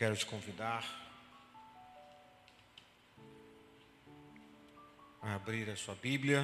[0.00, 0.82] quero te convidar
[5.20, 6.42] a abrir a sua Bíblia.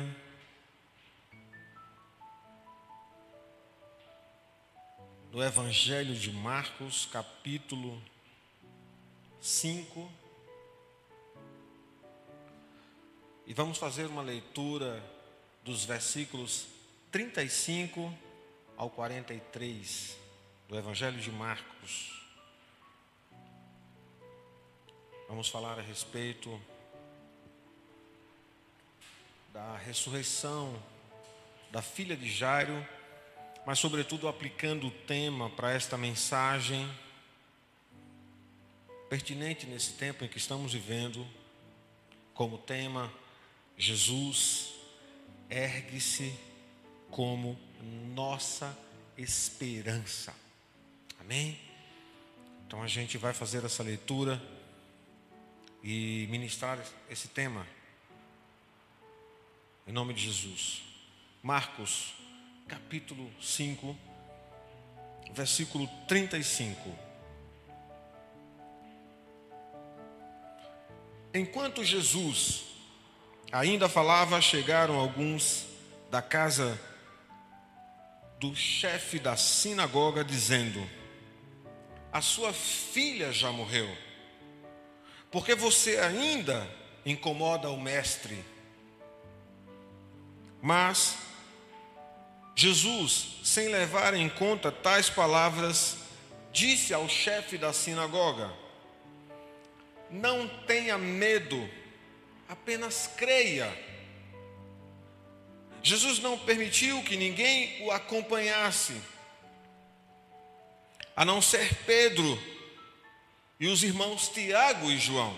[5.33, 7.99] No Evangelho de Marcos, capítulo
[9.41, 10.13] 5.
[13.47, 15.03] E vamos fazer uma leitura
[15.65, 16.67] dos versículos
[17.11, 18.13] 35
[18.77, 20.15] ao 43
[20.69, 22.26] do Evangelho de Marcos.
[25.29, 26.61] Vamos falar a respeito
[29.53, 30.81] da ressurreição
[31.73, 32.87] da filha de Jairo,
[33.67, 36.89] mas, sobretudo, aplicando o tema para esta mensagem
[39.11, 41.27] pertinente nesse tempo em que estamos vivendo,
[42.33, 43.13] como tema:
[43.77, 44.75] Jesus
[45.51, 46.39] ergue-se
[47.11, 47.59] como
[48.15, 48.79] nossa
[49.19, 50.33] esperança.
[51.19, 51.59] Amém?
[52.65, 54.41] Então a gente vai fazer essa leitura
[55.87, 57.65] e ministrar esse tema.
[59.87, 60.83] Em nome de Jesus.
[61.41, 62.13] Marcos,
[62.67, 63.97] capítulo 5,
[65.33, 66.93] versículo 35.
[71.33, 72.65] Enquanto Jesus
[73.53, 75.67] ainda falava, chegaram alguns
[76.11, 76.81] da casa
[78.41, 80.85] do chefe da sinagoga, dizendo:
[82.13, 83.87] A sua filha já morreu
[85.31, 86.69] porque você ainda
[87.05, 88.45] incomoda o Mestre.
[90.63, 91.17] Mas
[92.55, 95.99] Jesus, sem levar em conta tais palavras,
[96.51, 98.51] disse ao chefe da sinagoga:
[100.11, 101.69] Não tenha medo,
[102.49, 103.71] apenas creia.
[105.83, 109.01] Jesus não permitiu que ninguém o acompanhasse,
[111.15, 112.56] a não ser Pedro,
[113.59, 115.37] e os irmãos Tiago e João.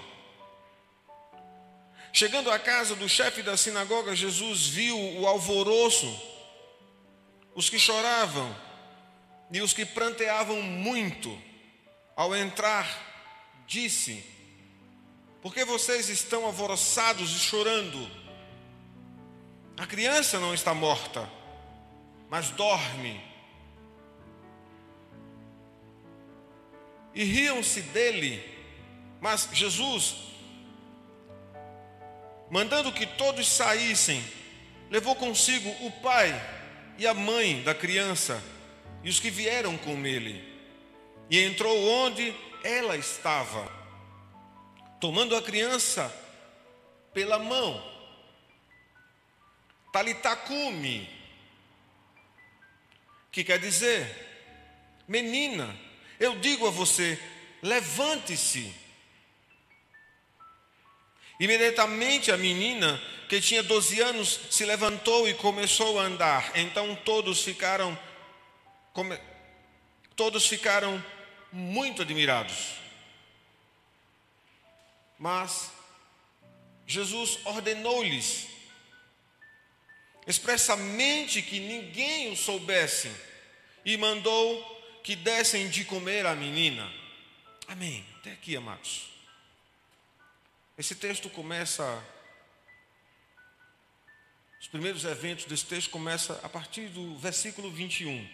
[2.13, 6.11] Chegando à casa do chefe da sinagoga, Jesus viu o alvoroço,
[7.55, 8.57] os que choravam
[9.53, 11.37] e os que pranteavam muito.
[12.17, 12.89] Ao entrar,
[13.67, 14.25] disse:
[15.41, 18.11] Por que vocês estão alvoroçados e chorando?
[19.79, 21.31] A criança não está morta,
[22.29, 23.28] mas dorme.
[27.19, 28.41] E riam-se dele.
[29.21, 30.15] Mas Jesus,
[32.49, 34.23] mandando que todos saíssem,
[34.89, 36.33] levou consigo o pai
[36.97, 38.41] e a mãe da criança
[39.03, 40.45] e os que vieram com ele,
[41.29, 43.69] e entrou onde ela estava,
[45.01, 46.15] tomando a criança
[47.13, 47.83] pela mão,
[49.93, 51.09] talitacume,
[53.33, 54.07] que quer dizer,
[55.07, 55.88] menina,
[56.19, 57.19] eu digo a você:
[57.63, 58.75] levante-se.
[61.41, 66.51] Imediatamente a menina, que tinha 12 anos, se levantou e começou a andar.
[66.57, 67.97] Então todos ficaram
[70.17, 71.03] todos ficaram
[71.53, 72.75] muito admirados.
[75.17, 75.71] Mas
[76.87, 78.49] Jesus ordenou-lhes
[80.27, 83.11] expressamente que ninguém o soubesse
[83.85, 86.91] e mandou que dessem de comer à menina.
[87.67, 88.05] Amém.
[88.19, 89.11] Até aqui, amados.
[90.77, 92.05] Esse texto começa.
[94.61, 98.29] Os primeiros eventos desse texto começa a partir do versículo 21.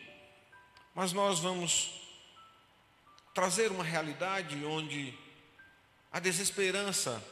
[0.94, 1.90] Mas nós vamos
[3.34, 5.12] trazer uma realidade onde
[6.12, 7.22] a desesperança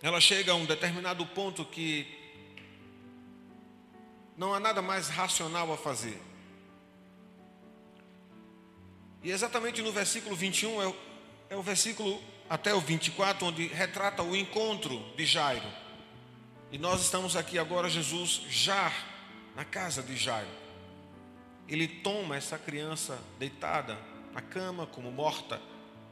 [0.00, 2.06] ela chega a um determinado ponto que
[4.36, 6.20] não há nada mais racional a fazer.
[9.22, 10.96] E exatamente no versículo 21 é o,
[11.50, 15.70] é o versículo até o 24, onde retrata o encontro de Jairo.
[16.70, 18.92] E nós estamos aqui agora, Jesus já
[19.54, 20.50] na casa de Jairo.
[21.68, 23.96] Ele toma essa criança deitada
[24.32, 25.60] na cama, como morta,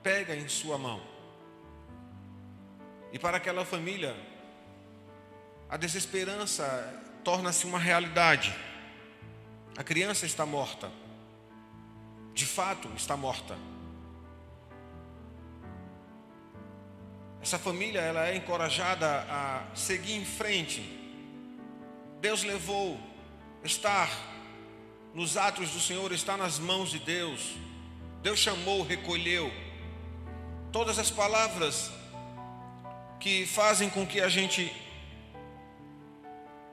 [0.03, 1.03] pega em sua mão.
[3.13, 4.17] E para aquela família,
[5.69, 8.55] a desesperança torna-se uma realidade.
[9.77, 10.91] A criança está morta
[12.41, 13.55] de fato está morta.
[17.43, 20.81] Essa família ela é encorajada a seguir em frente.
[22.19, 22.99] Deus levou
[23.63, 24.09] estar
[25.13, 27.57] nos atos do Senhor está nas mãos de Deus.
[28.23, 29.53] Deus chamou, recolheu.
[30.73, 31.93] Todas as palavras
[33.19, 34.73] que fazem com que a gente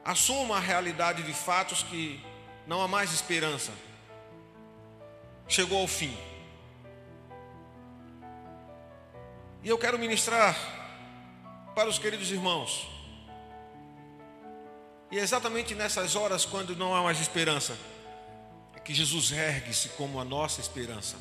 [0.05, 2.23] assuma a realidade de fatos que
[2.65, 3.73] não há mais esperança
[5.47, 6.15] chegou ao fim.
[9.63, 10.55] E eu quero ministrar
[11.75, 12.87] para os queridos irmãos.
[15.11, 17.77] E é exatamente nessas horas, quando não há mais esperança,
[18.75, 21.17] é que Jesus ergue-se como a nossa esperança.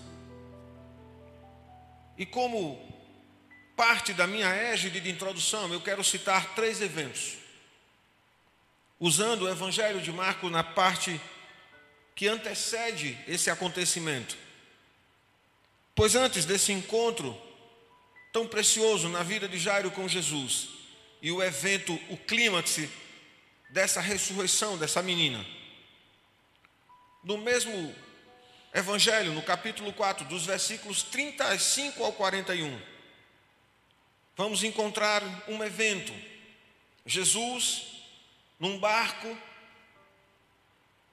[2.18, 2.80] E como
[3.76, 7.36] parte da minha égide de introdução, eu quero citar três eventos.
[8.98, 11.20] Usando o Evangelho de Marcos na parte
[12.16, 14.36] que antecede esse acontecimento.
[15.94, 17.38] Pois antes desse encontro
[18.32, 20.68] tão precioso na vida de Jairo com Jesus,
[21.22, 22.80] e o evento, o clímax
[23.70, 25.44] dessa ressurreição dessa menina,
[27.22, 27.94] no mesmo
[28.72, 32.80] Evangelho, no capítulo 4, dos versículos 35 ao 41,
[34.36, 36.12] vamos encontrar um evento.
[37.04, 38.04] Jesus,
[38.60, 39.36] num barco,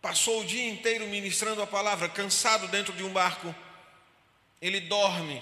[0.03, 3.55] passou o dia inteiro ministrando a palavra, cansado dentro de um barco.
[4.61, 5.41] Ele dorme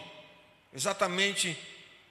[0.71, 1.57] exatamente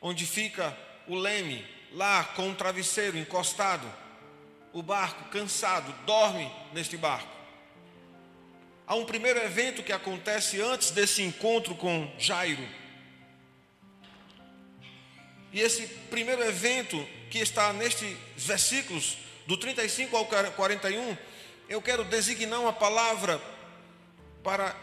[0.02, 0.76] onde fica
[1.06, 3.88] o leme, lá com um travesseiro encostado.
[4.72, 7.30] O barco, cansado, dorme neste barco.
[8.84, 12.66] Há um primeiro evento que acontece antes desse encontro com Jairo.
[15.52, 21.16] E esse primeiro evento que está nestes versículos, do 35 ao 41,
[21.70, 23.40] eu quero designar uma palavra
[24.42, 24.74] para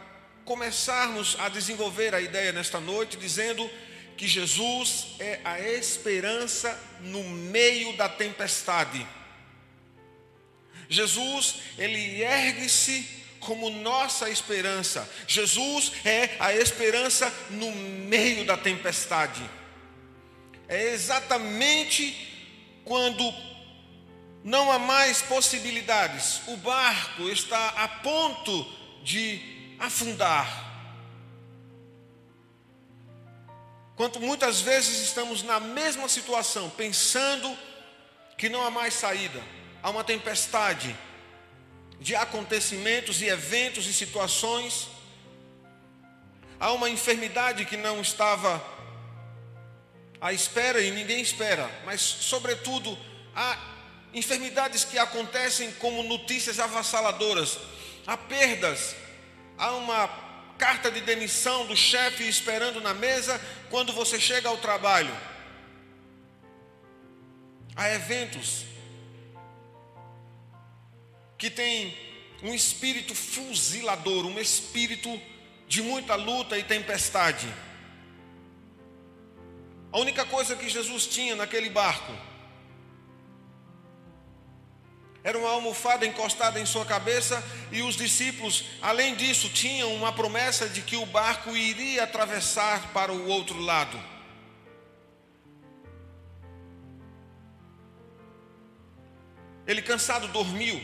[0.46, 3.70] começarmos a desenvolver a ideia nesta noite, dizendo
[4.16, 9.06] que Jesus é a esperança no meio da tempestade.
[10.88, 13.06] Jesus, ele ergue-se
[13.42, 15.08] como nossa esperança.
[15.28, 19.44] Jesus é a esperança no meio da tempestade.
[20.70, 22.16] É exatamente
[22.86, 23.30] quando
[24.48, 26.40] não há mais possibilidades.
[26.48, 28.66] O barco está a ponto
[29.04, 30.48] de afundar.
[33.98, 37.58] Quanto muitas vezes estamos na mesma situação, pensando
[38.38, 39.44] que não há mais saída,
[39.84, 40.96] há uma tempestade
[42.00, 44.88] de acontecimentos e eventos e situações,
[46.58, 48.66] há uma enfermidade que não estava
[50.22, 52.98] à espera e ninguém espera, mas, sobretudo,
[53.36, 53.76] há
[54.14, 57.60] enfermidades que acontecem como notícias avassaladoras,
[58.06, 58.96] há perdas,
[59.58, 60.08] há uma
[60.58, 63.40] carta de demissão do chefe esperando na mesa
[63.70, 65.16] quando você chega ao trabalho.
[67.76, 68.66] Há eventos
[71.38, 71.96] que têm
[72.42, 75.22] um espírito fuzilador, um espírito
[75.68, 77.48] de muita luta e tempestade.
[79.92, 82.14] A única coisa que Jesus tinha naquele barco
[85.28, 90.70] era uma almofada encostada em sua cabeça, e os discípulos, além disso, tinham uma promessa
[90.70, 94.02] de que o barco iria atravessar para o outro lado.
[99.68, 100.82] Ele cansado dormiu.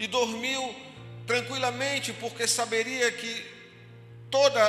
[0.00, 0.74] E dormiu
[1.28, 3.46] tranquilamente, porque saberia que
[4.32, 4.60] toda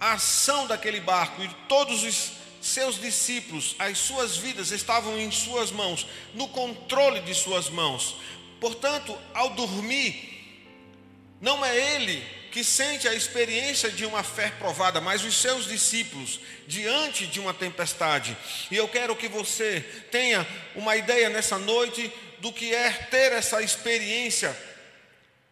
[0.00, 5.70] a ação daquele barco e todos os seus discípulos, as suas vidas estavam em suas
[5.70, 8.16] mãos, no controle de suas mãos.
[8.60, 10.38] Portanto, ao dormir,
[11.40, 16.40] não é ele que sente a experiência de uma fé provada, mas os seus discípulos
[16.66, 18.36] diante de uma tempestade.
[18.70, 23.62] E eu quero que você tenha uma ideia nessa noite do que é ter essa
[23.62, 24.56] experiência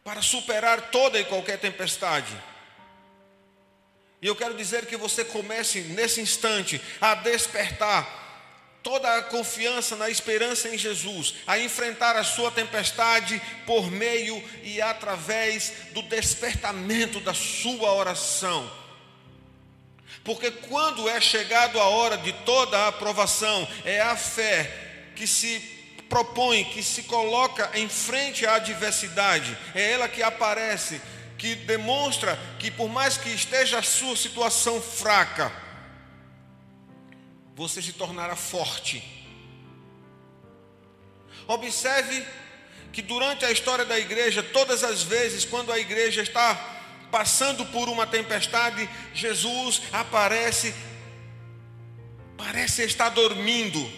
[0.02, 2.32] para superar toda e qualquer tempestade.
[4.20, 8.24] E eu quero dizer que você comece nesse instante a despertar
[8.82, 14.80] toda a confiança na esperança em Jesus, a enfrentar a sua tempestade por meio e
[14.80, 18.70] através do despertamento da sua oração.
[20.22, 24.72] Porque quando é chegado a hora de toda a aprovação, é a fé
[25.16, 25.58] que se
[26.08, 31.00] propõe, que se coloca em frente à adversidade, é ela que aparece
[31.36, 35.52] que demonstra que por mais que esteja a sua situação fraca,
[37.54, 39.02] você se tornará forte.
[41.46, 42.26] Observe
[42.92, 46.54] que durante a história da igreja, todas as vezes quando a igreja está
[47.10, 50.74] passando por uma tempestade, Jesus aparece,
[52.36, 53.90] parece estar dormindo,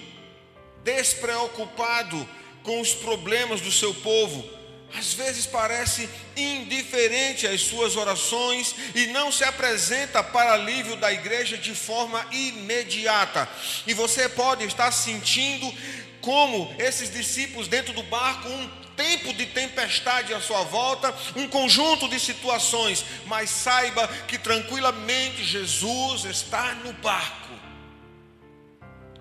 [0.84, 2.28] despreocupado
[2.62, 4.57] com os problemas do seu povo
[4.96, 11.58] às vezes parece indiferente às suas orações e não se apresenta para alívio da igreja
[11.58, 13.48] de forma imediata.
[13.86, 15.72] E você pode estar sentindo
[16.20, 22.08] como esses discípulos dentro do barco, um tempo de tempestade à sua volta, um conjunto
[22.08, 27.48] de situações, mas saiba que tranquilamente Jesus está no barco.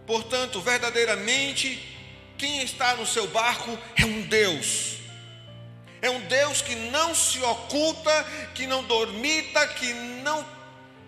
[0.07, 1.79] Portanto, verdadeiramente,
[2.37, 4.96] quem está no seu barco é um Deus.
[6.01, 10.45] É um Deus que não se oculta, que não dormita, que não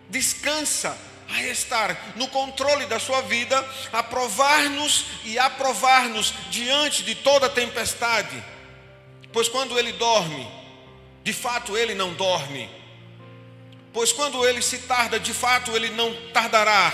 [0.09, 0.97] descansa,
[1.29, 8.43] a estar no controle da sua vida, a provar-nos e aprovar-nos diante de toda tempestade.
[9.31, 10.49] Pois quando ele dorme,
[11.23, 12.67] de fato ele não dorme.
[13.93, 16.91] Pois quando ele se tarda, de fato ele não tardará.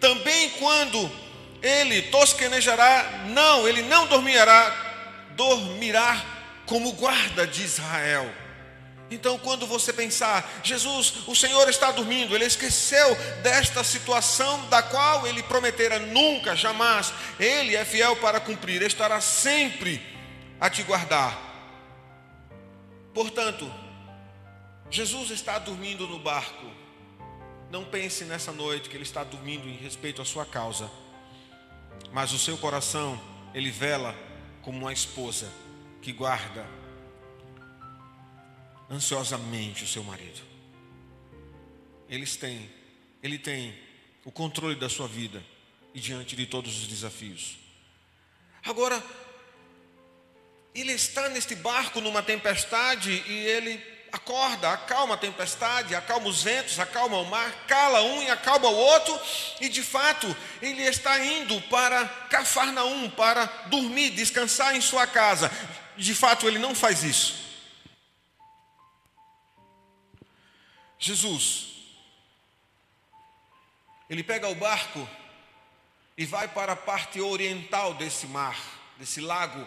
[0.00, 1.10] Também quando
[1.62, 4.74] ele tosquenejará, não, ele não dormirá,
[5.36, 6.31] dormirá
[6.66, 8.30] como guarda de Israel.
[9.10, 15.26] Então, quando você pensar, Jesus, o Senhor está dormindo, ele esqueceu desta situação da qual
[15.26, 20.00] ele prometera nunca, jamais, ele é fiel para cumprir, estará sempre
[20.58, 21.38] a te guardar.
[23.12, 23.70] Portanto,
[24.90, 26.66] Jesus está dormindo no barco.
[27.70, 30.90] Não pense nessa noite que ele está dormindo em respeito à sua causa,
[32.12, 33.20] mas o seu coração,
[33.52, 34.14] ele vela
[34.62, 35.50] como uma esposa
[36.02, 36.66] que guarda
[38.90, 40.42] ansiosamente o seu marido.
[42.08, 42.70] Eles têm,
[43.22, 43.74] ele tem
[44.24, 45.42] o controle da sua vida
[45.94, 47.56] e diante de todos os desafios.
[48.64, 49.02] Agora,
[50.74, 56.78] ele está neste barco numa tempestade e ele acorda, acalma a tempestade, acalma os ventos,
[56.78, 59.18] acalma o mar, cala um e acalma o outro,
[59.58, 65.50] e de fato ele está indo para Cafarnaum para dormir, descansar em sua casa.
[65.96, 67.42] De fato ele não faz isso.
[70.98, 71.66] Jesus,
[74.08, 75.08] ele pega o barco
[76.16, 78.56] e vai para a parte oriental desse mar,
[78.98, 79.66] desse lago.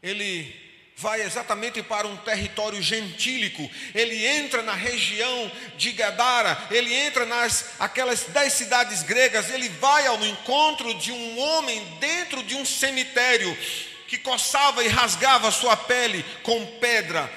[0.00, 0.54] Ele
[0.96, 3.68] vai exatamente para um território gentílico.
[3.94, 10.06] Ele entra na região de Gadara, ele entra nas aquelas dez cidades gregas, ele vai
[10.06, 13.56] ao encontro de um homem dentro de um cemitério
[14.10, 17.30] que coçava e rasgava sua pele com pedra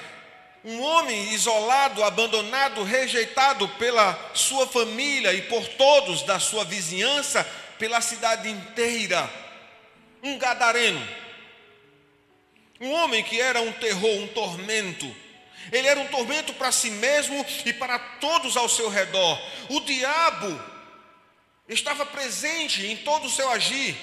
[0.64, 7.44] um homem isolado, abandonado, rejeitado pela sua família e por todos da sua vizinhança,
[7.78, 9.30] pela cidade inteira.
[10.22, 11.06] Um gadareno.
[12.80, 15.14] Um homem que era um terror, um tormento.
[15.70, 19.38] Ele era um tormento para si mesmo e para todos ao seu redor.
[19.68, 20.58] O diabo
[21.68, 23.94] estava presente em todo o seu agir.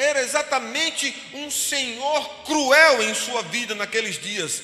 [0.00, 4.62] Era exatamente um senhor cruel em sua vida naqueles dias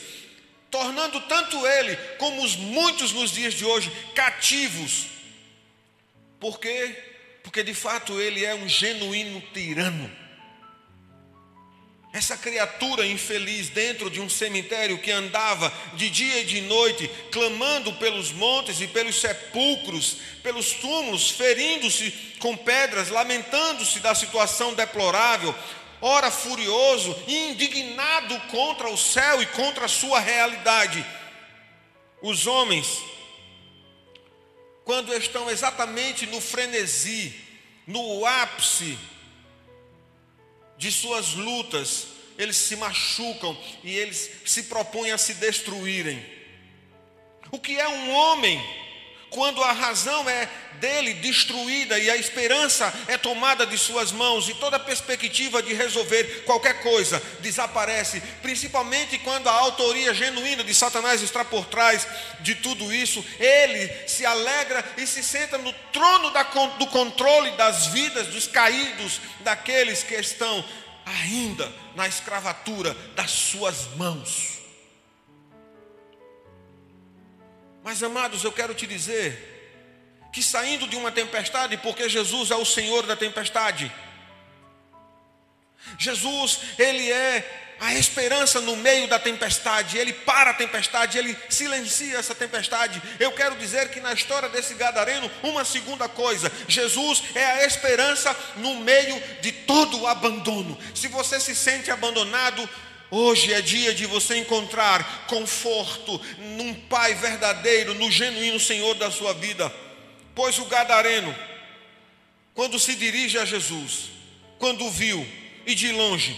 [0.74, 5.06] tornando tanto ele como os muitos nos dias de hoje cativos.
[6.40, 7.00] Por quê?
[7.44, 10.10] Porque de fato ele é um genuíno tirano.
[12.14, 17.92] Essa criatura infeliz dentro de um cemitério que andava de dia e de noite, clamando
[17.94, 25.52] pelos montes e pelos sepulcros, pelos túmulos, ferindo-se com pedras, lamentando-se da situação deplorável,
[26.00, 31.04] ora furioso e indignado contra o céu e contra a sua realidade.
[32.22, 33.02] Os homens,
[34.84, 37.34] quando estão exatamente no frenesi,
[37.88, 38.96] no ápice
[40.76, 46.24] de suas lutas, eles se machucam e eles se propõem a se destruírem.
[47.50, 48.60] O que é um homem?
[49.34, 54.54] Quando a razão é dele destruída e a esperança é tomada de suas mãos e
[54.54, 61.44] toda perspectiva de resolver qualquer coisa desaparece, principalmente quando a autoria genuína de Satanás está
[61.44, 62.06] por trás
[62.42, 66.30] de tudo isso, ele se alegra e se senta no trono
[66.78, 70.64] do controle das vidas dos caídos, daqueles que estão
[71.04, 74.53] ainda na escravatura das suas mãos.
[77.84, 79.52] Mas amados, eu quero te dizer
[80.32, 83.92] que saindo de uma tempestade, porque Jesus é o Senhor da tempestade,
[85.98, 92.16] Jesus, Ele é a esperança no meio da tempestade, Ele para a tempestade, Ele silencia
[92.16, 93.02] essa tempestade.
[93.20, 98.34] Eu quero dizer que na história desse gadareno, uma segunda coisa: Jesus é a esperança
[98.56, 100.78] no meio de todo o abandono.
[100.94, 102.66] Se você se sente abandonado,
[103.10, 109.32] Hoje é dia de você encontrar conforto num Pai verdadeiro, no genuíno Senhor da sua
[109.34, 109.72] vida.
[110.34, 111.34] Pois o gadareno,
[112.54, 114.10] quando se dirige a Jesus,
[114.58, 115.26] quando o viu
[115.66, 116.36] e de longe,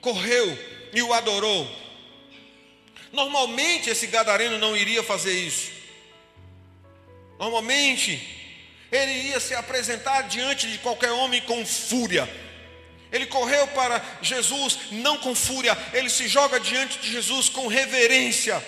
[0.00, 0.58] correu
[0.92, 1.68] e o adorou.
[3.12, 5.72] Normalmente esse gadareno não iria fazer isso.
[7.38, 8.22] Normalmente
[8.92, 12.28] ele ia se apresentar diante de qualquer homem com fúria
[13.14, 18.60] Ele correu para Jesus, não com fúria, ele se joga diante de Jesus com reverência.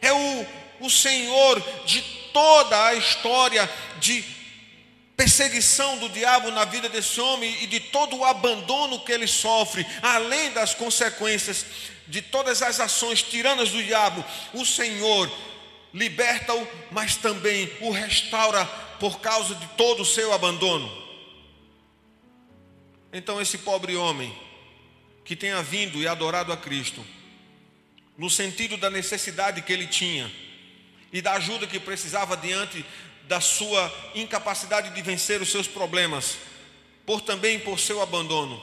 [0.00, 0.46] É o,
[0.80, 2.00] o Senhor de
[2.32, 3.70] toda a história
[4.00, 4.24] de
[5.14, 9.86] perseguição do diabo na vida desse homem e de todo o abandono que ele sofre,
[10.00, 11.66] além das consequências
[12.06, 15.30] de todas as ações tiranas do diabo, o Senhor
[15.92, 18.64] liberta-o, mas também o restaura
[18.98, 21.07] por causa de todo o seu abandono.
[23.12, 24.36] Então, esse pobre homem
[25.24, 27.04] que tenha vindo e adorado a Cristo,
[28.16, 30.30] no sentido da necessidade que ele tinha
[31.12, 32.84] e da ajuda que precisava diante
[33.26, 36.38] da sua incapacidade de vencer os seus problemas,
[37.04, 38.62] por também por seu abandono.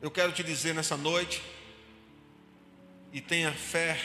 [0.00, 1.42] Eu quero te dizer nessa noite,
[3.12, 3.98] e tenha fé,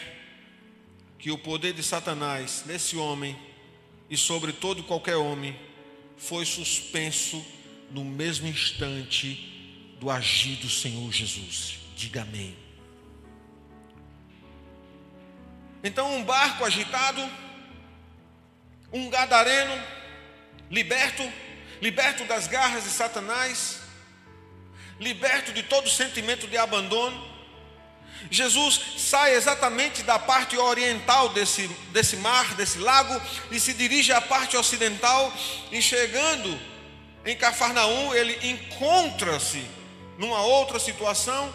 [1.20, 3.38] que o poder de Satanás nesse homem
[4.10, 5.58] e sobre todo qualquer homem
[6.18, 7.44] foi suspenso
[7.94, 11.80] no mesmo instante do agir do Senhor Jesus.
[11.96, 12.58] Diga amém.
[15.84, 17.22] Então, um barco agitado
[18.94, 19.74] um gadareno
[20.70, 21.28] liberto,
[21.82, 23.80] liberto das garras de Satanás,
[25.00, 27.34] liberto de todo sentimento de abandono.
[28.30, 33.20] Jesus sai exatamente da parte oriental desse, desse mar, desse lago,
[33.52, 35.34] e se dirige à parte ocidental,
[35.72, 36.73] e chegando
[37.26, 39.64] em Cafarnaum, ele encontra-se
[40.18, 41.54] numa outra situação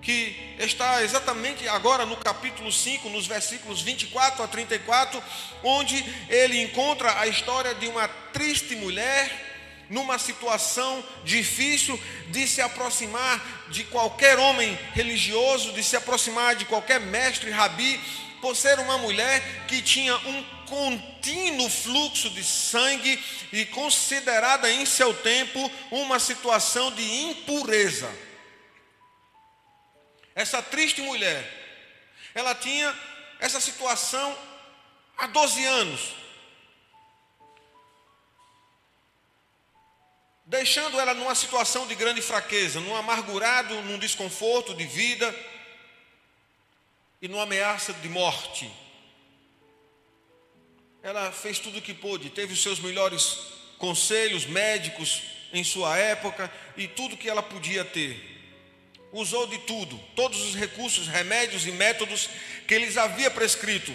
[0.00, 5.22] que está exatamente agora no capítulo 5, nos versículos 24 a 34,
[5.62, 9.44] onde ele encontra a história de uma triste mulher
[9.88, 17.00] numa situação difícil de se aproximar de qualquer homem religioso, de se aproximar de qualquer
[17.00, 18.00] mestre, rabi,
[18.40, 20.44] por ser uma mulher que tinha um
[20.74, 28.12] contínuo fluxo de sangue e considerada em seu tempo uma situação de impureza.
[30.34, 31.48] Essa triste mulher,
[32.34, 32.92] ela tinha
[33.38, 34.36] essa situação
[35.16, 36.00] há 12 anos.
[40.44, 45.32] Deixando ela numa situação de grande fraqueza, num amargurado, num desconforto de vida
[47.22, 48.83] e numa ameaça de morte.
[51.04, 53.38] Ela fez tudo o que pôde, teve os seus melhores
[53.78, 58.34] conselhos médicos em sua época e tudo que ela podia ter
[59.12, 62.28] usou de tudo, todos os recursos, remédios e métodos
[62.66, 63.94] que eles havia prescrito.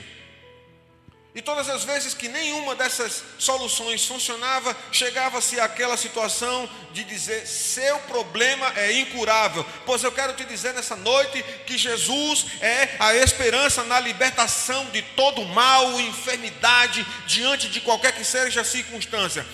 [1.36, 8.00] E todas as vezes que nenhuma dessas soluções funcionava, chegava-se àquela situação de dizer: seu
[8.00, 9.64] problema é incurável.
[9.86, 15.04] Pois eu quero te dizer nessa noite que Jesus é a esperança na libertação de
[15.04, 19.46] todo mal, enfermidade, diante de qualquer que seja a circunstância.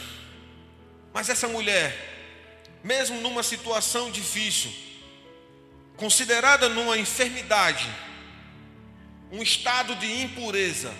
[1.14, 1.94] Mas essa mulher,
[2.82, 4.74] mesmo numa situação difícil,
[5.98, 7.86] considerada numa enfermidade,
[9.30, 10.94] um estado de impureza,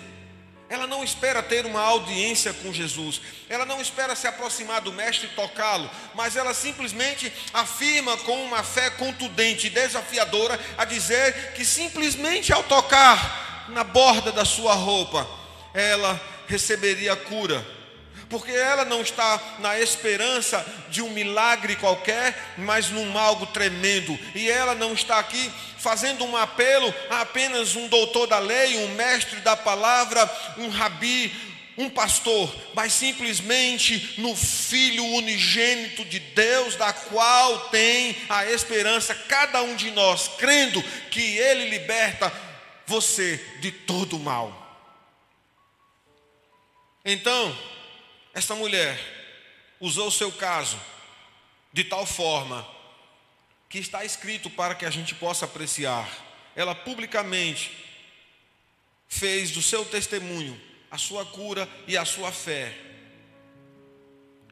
[0.68, 5.26] ela não espera ter uma audiência com Jesus, ela não espera se aproximar do Mestre
[5.26, 11.64] e tocá-lo, mas ela simplesmente afirma com uma fé contundente e desafiadora a dizer que
[11.64, 15.26] simplesmente ao tocar na borda da sua roupa,
[15.72, 17.75] ela receberia cura
[18.28, 24.50] porque ela não está na esperança de um milagre qualquer, mas num algo tremendo, e
[24.50, 29.40] ela não está aqui fazendo um apelo a apenas um doutor da lei, um mestre
[29.40, 31.32] da palavra, um rabi,
[31.78, 39.62] um pastor, mas simplesmente no Filho unigênito de Deus, da qual tem a esperança cada
[39.62, 42.32] um de nós, crendo que Ele liberta
[42.86, 44.62] você de todo o mal.
[47.04, 47.56] Então,
[48.36, 49.00] esta mulher
[49.80, 50.78] usou o seu caso
[51.72, 52.68] de tal forma
[53.66, 56.06] que está escrito para que a gente possa apreciar.
[56.54, 57.70] Ela publicamente
[59.08, 62.76] fez do seu testemunho a sua cura e a sua fé.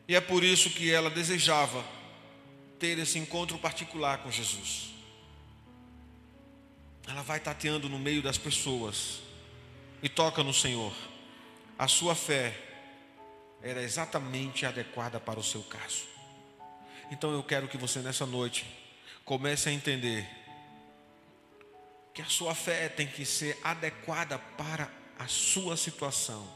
[0.09, 1.85] E é por isso que ela desejava
[2.79, 4.95] ter esse encontro particular com Jesus.
[7.07, 9.21] Ela vai tateando no meio das pessoas
[10.03, 10.95] e toca no Senhor.
[11.79, 12.73] A sua fé
[13.65, 16.07] era exatamente adequada para o seu caso.
[17.11, 18.67] Então eu quero que você nessa noite
[19.25, 20.29] comece a entender
[22.13, 26.47] que a sua fé tem que ser adequada para a sua situação.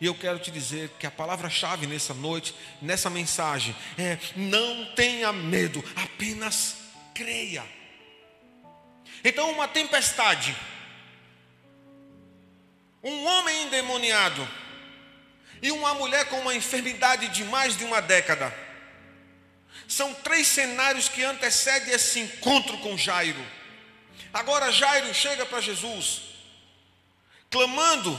[0.00, 5.32] E eu quero te dizer que a palavra-chave nessa noite, nessa mensagem, é: não tenha
[5.32, 6.76] medo, apenas
[7.14, 7.64] creia.
[9.22, 10.56] Então, uma tempestade,
[13.02, 14.46] um homem endemoniado,
[15.62, 18.52] e uma mulher com uma enfermidade de mais de uma década
[19.86, 23.44] São três cenários que antecedem esse encontro com Jairo.
[24.32, 26.22] Agora Jairo chega para Jesus,
[27.50, 28.12] clamando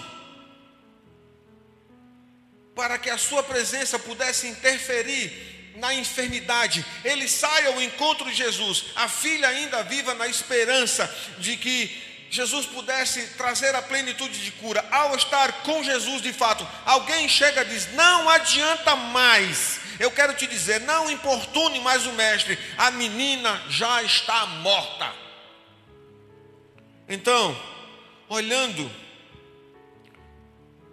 [2.75, 6.86] para que a sua presença pudesse interferir na enfermidade.
[7.04, 12.65] Ele sai ao encontro de Jesus, a filha ainda viva na esperança de que Jesus
[12.65, 14.84] pudesse trazer a plenitude de cura.
[14.89, 19.82] Ao estar com Jesus de fato, alguém chega e diz: Não adianta mais.
[20.00, 25.13] Eu quero te dizer, não importune mais o mestre, a menina já está morta.
[27.08, 27.56] Então,
[28.28, 28.89] olhando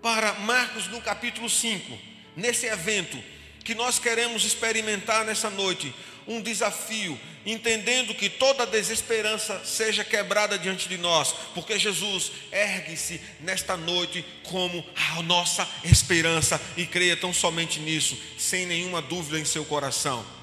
[0.03, 1.99] para Marcos no capítulo 5,
[2.37, 3.17] nesse evento
[3.65, 5.95] que nós queremos experimentar nessa noite,
[6.29, 13.77] um desafio, entendendo que toda desesperança seja quebrada diante de nós, porque Jesus ergue-se nesta
[13.77, 19.65] noite como a nossa esperança e creia tão somente nisso, sem nenhuma dúvida em seu
[19.65, 20.39] coração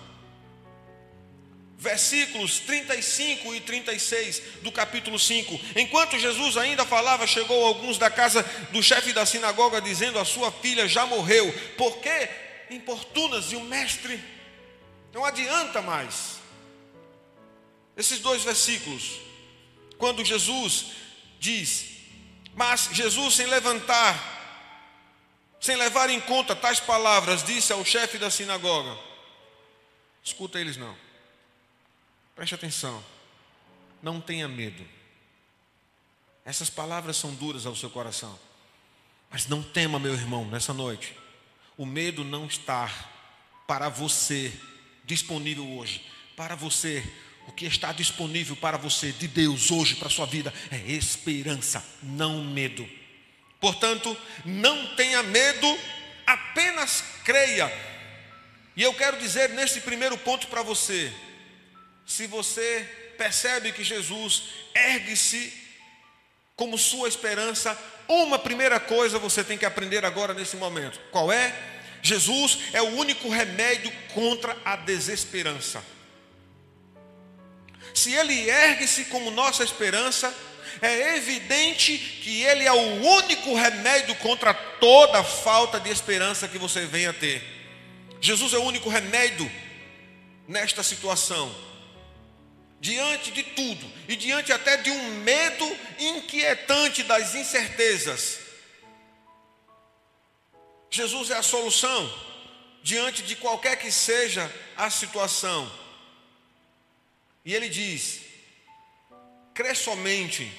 [1.85, 5.59] versículos 35 e 36 do capítulo 5.
[5.75, 10.51] Enquanto Jesus ainda falava, chegou alguns da casa do chefe da sinagoga, dizendo: A sua
[10.51, 11.53] filha já morreu.
[11.77, 12.29] Por que
[12.71, 14.19] importunas e o mestre
[15.15, 16.41] não adianta mais?
[17.95, 19.21] Esses dois versículos,
[19.97, 20.87] quando Jesus
[21.39, 21.85] diz,
[22.53, 24.33] mas Jesus, sem levantar,
[25.61, 28.99] sem levar em conta tais palavras, disse ao chefe da sinagoga:
[30.21, 30.95] Escuta eles não.
[32.35, 33.01] Preste atenção.
[34.03, 34.85] Não tenha medo.
[36.43, 38.37] Essas palavras são duras ao seu coração.
[39.31, 41.17] Mas não tema, meu irmão, nessa noite.
[41.77, 42.91] O medo não está
[43.65, 44.53] para você
[45.05, 46.01] disponível hoje.
[46.35, 47.03] Para você,
[47.47, 51.83] o que está disponível para você de Deus hoje para a sua vida é esperança,
[52.01, 52.87] não medo.
[53.59, 55.79] Portanto, não tenha medo,
[56.25, 57.71] apenas creia.
[58.75, 61.11] E eu quero dizer nesse primeiro ponto para você:
[62.05, 65.53] se você percebe que Jesus ergue-se
[66.55, 70.99] como sua esperança, uma primeira coisa você tem que aprender agora nesse momento.
[71.11, 71.74] Qual é?
[72.05, 75.83] Jesus é o único remédio contra a desesperança.
[77.95, 80.31] Se ele ergue-se como nossa esperança,
[80.83, 86.85] é evidente que ele é o único remédio contra toda falta de esperança que você
[86.85, 87.41] venha ter.
[88.21, 89.51] Jesus é o único remédio
[90.47, 91.55] nesta situação
[92.79, 98.44] diante de tudo e diante até de um medo inquietante das incertezas.
[100.95, 102.11] Jesus é a solução
[102.81, 105.71] diante de qualquer que seja a situação.
[107.43, 108.21] E ele diz:
[109.53, 110.51] crê somente,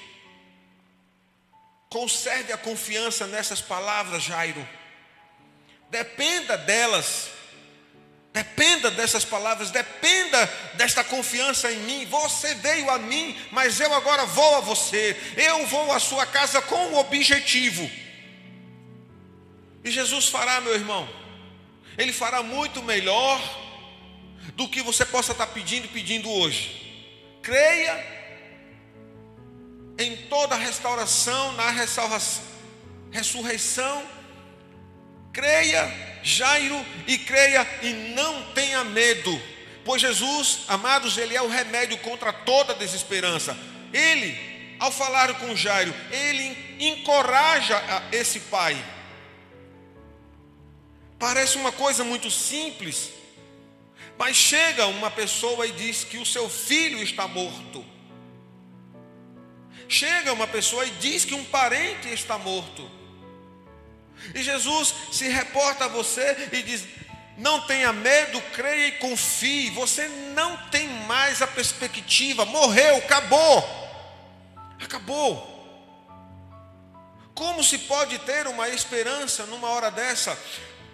[1.89, 4.67] conserve a confiança nessas palavras, Jairo,
[5.89, 7.37] dependa delas
[8.37, 10.45] Dependa dessas palavras, dependa
[10.75, 12.05] desta confiança em mim.
[12.05, 15.19] Você veio a mim, mas eu agora vou a você.
[15.35, 17.89] Eu vou à sua casa com um objetivo.
[19.87, 21.07] E Jesus fará, meu irmão.
[21.97, 23.41] Ele fará muito melhor
[24.53, 27.39] do que você possa estar pedindo pedindo hoje.
[27.41, 28.05] Creia
[29.97, 31.71] em toda a restauração, na
[33.11, 34.05] ressurreição.
[35.31, 35.89] Creia
[36.21, 39.41] Jairo, e creia e não tenha medo,
[39.85, 43.57] pois Jesus, amados, ele é o remédio contra toda desesperança.
[43.93, 44.37] Ele,
[44.79, 48.75] ao falar com Jairo, ele encoraja esse pai.
[51.19, 53.09] Parece uma coisa muito simples,
[54.17, 57.83] mas chega uma pessoa e diz que o seu filho está morto.
[59.89, 62.89] Chega uma pessoa e diz que um parente está morto.
[64.33, 66.85] E Jesus se reporta a você e diz:
[67.37, 69.69] não tenha medo, creia e confie.
[69.69, 73.63] Você não tem mais a perspectiva, morreu, acabou.
[74.83, 75.55] Acabou.
[77.33, 80.37] Como se pode ter uma esperança numa hora dessa?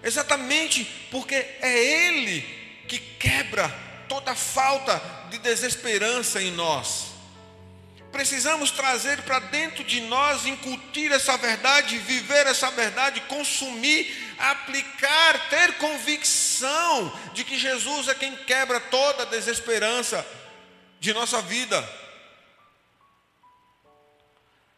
[0.04, 2.42] Exatamente porque é Ele
[2.88, 3.70] que quebra
[4.10, 7.14] toda falta de desesperança em nós.
[8.12, 15.74] Precisamos trazer para dentro de nós, incutir essa verdade, viver essa verdade, consumir, aplicar, ter
[15.78, 20.24] convicção de que Jesus é quem quebra toda a desesperança
[21.00, 21.82] de nossa vida.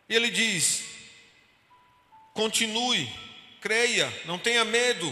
[0.08, 0.84] E ele diz:
[2.34, 3.12] continue,
[3.66, 5.12] creia, não tenha medo.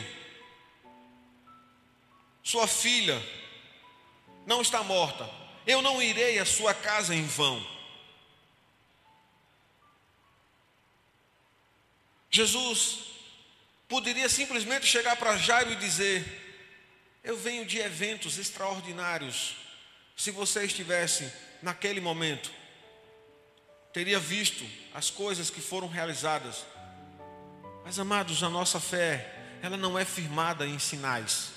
[2.44, 3.20] Sua filha
[4.46, 5.28] não está morta.
[5.66, 7.66] Eu não irei à sua casa em vão.
[12.30, 13.06] Jesus
[13.88, 16.24] poderia simplesmente chegar para Jairo e dizer:
[17.24, 19.56] Eu venho de eventos extraordinários.
[20.16, 22.52] Se você estivesse naquele momento,
[23.92, 24.64] teria visto
[24.94, 26.64] as coisas que foram realizadas.
[27.84, 31.52] Mas, amados, a nossa fé, ela não é firmada em sinais.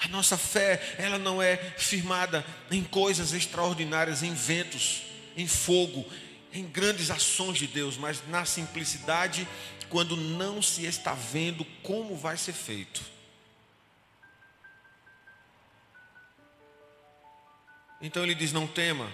[0.00, 5.02] A nossa fé, ela não é firmada em coisas extraordinárias, em ventos,
[5.36, 6.06] em fogo,
[6.52, 9.46] em grandes ações de Deus, mas na simplicidade,
[9.90, 13.02] quando não se está vendo como vai ser feito.
[18.00, 19.10] Então ele diz: Não tema.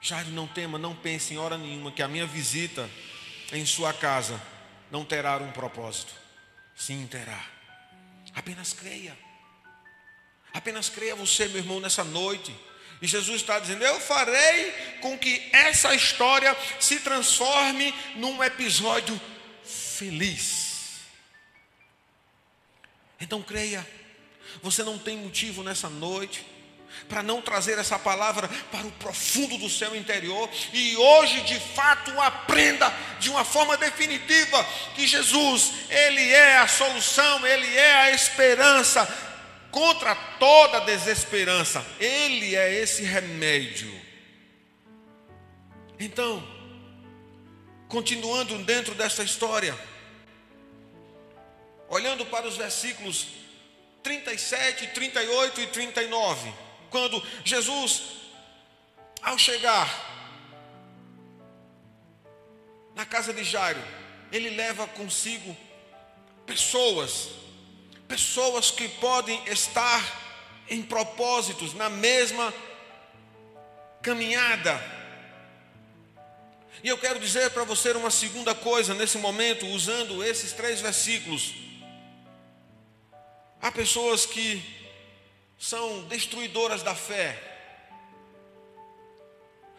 [0.00, 2.90] Jairo, não tema, não pense em hora nenhuma que a minha visita
[3.52, 4.40] em sua casa
[4.90, 6.12] não terá um propósito.
[6.76, 7.44] Sim, terá.
[8.34, 9.16] Apenas creia.
[10.52, 12.54] Apenas creia você, meu irmão, nessa noite.
[13.00, 19.20] E Jesus está dizendo: Eu farei com que essa história se transforme num episódio
[19.64, 21.00] feliz.
[23.20, 23.86] Então creia.
[24.62, 26.44] Você não tem motivo nessa noite
[27.08, 32.18] para não trazer essa palavra para o profundo do seu interior e hoje de fato
[32.20, 39.06] aprenda de uma forma definitiva que Jesus, ele é a solução, ele é a esperança
[39.72, 41.84] contra toda desesperança.
[41.98, 44.00] Ele é esse remédio.
[45.98, 46.46] Então,
[47.88, 49.76] continuando dentro dessa história,
[51.88, 53.28] olhando para os versículos
[54.02, 56.52] 37, 38 e 39
[56.92, 58.02] quando Jesus,
[59.22, 59.88] ao chegar
[62.94, 63.82] na casa de Jairo,
[64.30, 65.56] ele leva consigo
[66.46, 67.30] pessoas,
[68.06, 70.20] pessoas que podem estar
[70.68, 72.52] em propósitos, na mesma
[74.02, 74.78] caminhada.
[76.84, 81.54] E eu quero dizer para você uma segunda coisa nesse momento, usando esses três versículos.
[83.62, 84.81] Há pessoas que
[85.62, 87.40] são destruidoras da fé.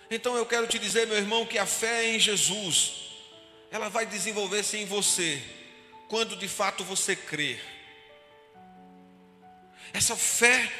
[0.10, 2.94] Então eu quero te dizer, meu irmão, que a fé em Jesus,
[3.70, 5.44] ela vai desenvolver-se em você,
[6.08, 7.62] quando de fato você crer.
[9.92, 10.72] Essa fé,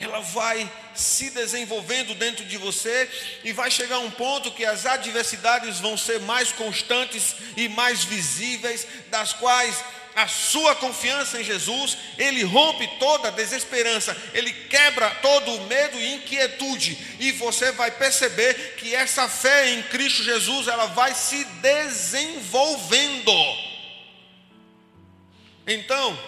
[0.00, 3.10] ela vai se desenvolvendo dentro de você
[3.44, 8.04] e vai chegar a um ponto que as adversidades vão ser mais constantes e mais
[8.04, 15.10] visíveis, das quais a sua confiança em Jesus, ele rompe toda a desesperança, ele quebra
[15.16, 20.68] todo o medo e inquietude, e você vai perceber que essa fé em Cristo Jesus,
[20.68, 23.32] ela vai se desenvolvendo.
[25.66, 26.18] Então,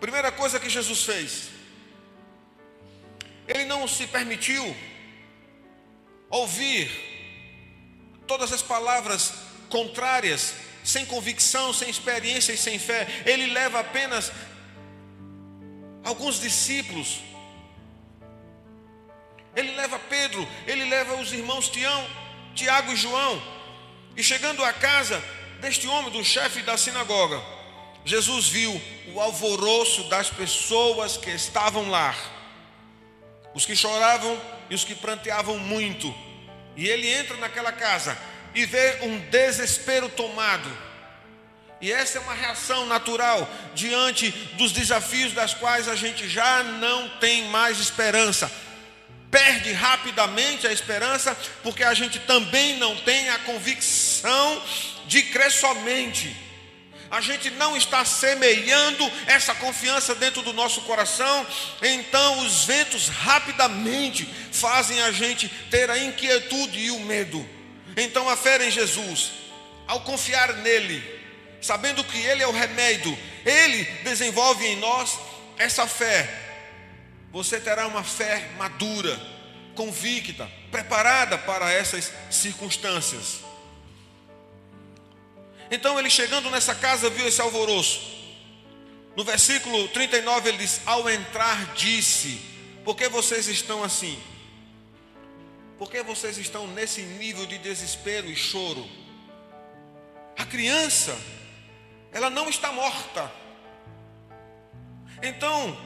[0.00, 1.50] primeira coisa que Jesus fez,
[3.46, 4.76] ele não se permitiu
[6.30, 6.90] ouvir
[8.26, 9.32] todas as palavras
[9.70, 10.54] contrárias
[10.88, 13.06] sem convicção, sem experiência e sem fé.
[13.26, 14.32] Ele leva apenas
[16.02, 17.20] alguns discípulos.
[19.54, 22.06] Ele leva Pedro, ele leva os irmãos Tião,
[22.54, 23.42] Tiago e João.
[24.16, 25.22] E chegando à casa
[25.60, 27.38] deste homem, do chefe da sinagoga,
[28.02, 28.80] Jesus viu
[29.12, 32.14] o alvoroço das pessoas que estavam lá,
[33.52, 36.14] os que choravam e os que pranteavam muito.
[36.76, 38.16] E ele entra naquela casa
[38.58, 40.68] e vê um desespero tomado.
[41.80, 47.08] E essa é uma reação natural diante dos desafios das quais a gente já não
[47.20, 48.50] tem mais esperança.
[49.30, 54.60] Perde rapidamente a esperança, porque a gente também não tem a convicção
[55.06, 56.36] de crer somente.
[57.12, 61.46] A gente não está semeando essa confiança dentro do nosso coração,
[61.80, 67.57] então os ventos rapidamente fazem a gente ter a inquietude e o medo.
[68.00, 69.32] Então a fé em Jesus,
[69.86, 71.02] ao confiar nele,
[71.60, 75.18] sabendo que ele é o remédio, ele desenvolve em nós
[75.56, 76.32] essa fé.
[77.32, 79.20] Você terá uma fé madura,
[79.74, 83.40] convicta, preparada para essas circunstâncias.
[85.68, 88.16] Então ele chegando nessa casa viu esse alvoroço.
[89.16, 92.40] No versículo 39 ele diz: Ao entrar, disse:
[92.84, 94.18] Por que vocês estão assim?
[95.78, 98.84] Por que vocês estão nesse nível de desespero e choro?
[100.36, 101.16] A criança,
[102.12, 103.30] ela não está morta.
[105.22, 105.78] Então,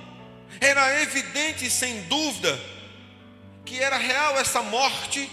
[0.60, 2.58] era evidente, sem dúvida,
[3.66, 5.30] que era real essa morte,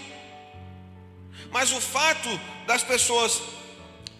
[1.50, 2.28] mas o fato
[2.66, 3.40] das pessoas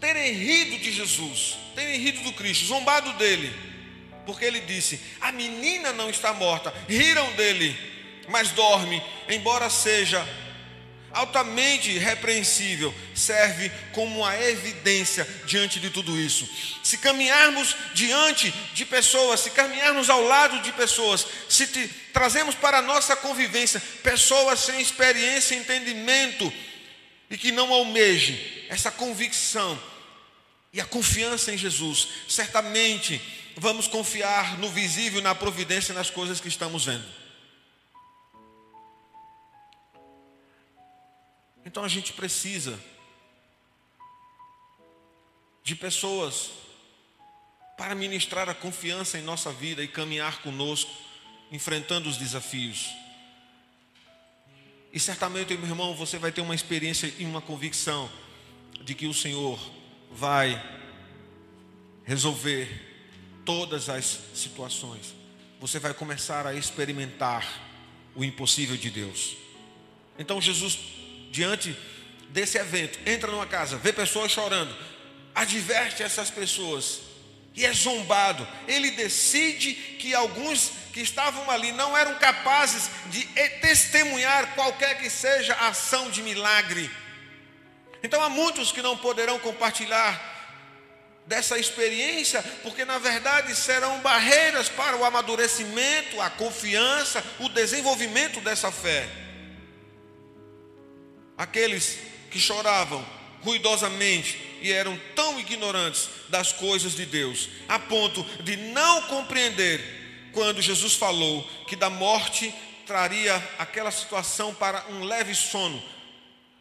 [0.01, 3.55] terem rido de Jesus, terem rido do Cristo, zombado dele,
[4.25, 7.90] porque ele disse: A menina não está morta, riram dele
[8.31, 10.27] mas dorme, embora seja
[11.13, 16.49] altamente repreensível, serve como uma evidência diante de tudo isso.
[16.83, 22.79] Se caminharmos diante de pessoas, se caminharmos ao lado de pessoas, se te, trazemos para
[22.79, 26.53] a nossa convivência pessoas sem experiência e entendimento
[27.29, 28.39] e que não almejem
[28.69, 29.81] essa convicção
[30.73, 33.21] e a confiança em Jesus, certamente
[33.57, 37.20] vamos confiar no visível, na providência, nas coisas que estamos vendo.
[41.71, 42.77] Então a gente precisa
[45.63, 46.51] de pessoas
[47.79, 50.91] para ministrar a confiança em nossa vida e caminhar conosco,
[51.53, 52.91] enfrentando os desafios.
[54.93, 58.11] E certamente, meu irmão, você vai ter uma experiência e uma convicção
[58.83, 59.57] de que o Senhor
[60.11, 60.61] vai
[62.03, 62.69] resolver
[63.45, 65.15] todas as situações.
[65.61, 67.47] Você vai começar a experimentar
[68.17, 69.37] o impossível de Deus.
[70.19, 70.99] Então Jesus
[71.31, 71.77] diante
[72.29, 74.77] desse evento, entra numa casa, vê pessoas chorando,
[75.35, 77.01] adverte essas pessoas
[77.55, 78.47] e é zombado.
[78.69, 83.25] Ele decide que alguns que estavam ali não eram capazes de
[83.61, 86.91] testemunhar qualquer que seja a ação de milagre.
[88.03, 90.29] Então há muitos que não poderão compartilhar
[91.27, 98.73] dessa experiência, porque na verdade serão barreiras para o amadurecimento, a confiança, o desenvolvimento dessa
[98.73, 99.20] fé.
[101.41, 101.97] Aqueles
[102.31, 103.03] que choravam
[103.43, 110.61] ruidosamente e eram tão ignorantes das coisas de Deus, a ponto de não compreender quando
[110.61, 112.55] Jesus falou que da morte
[112.87, 115.83] traria aquela situação para um leve sono,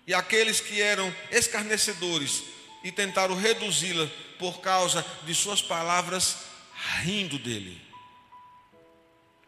[0.07, 2.43] e aqueles que eram escarnecedores
[2.81, 6.37] e tentaram reduzi-la por causa de suas palavras,
[7.01, 7.81] rindo dele.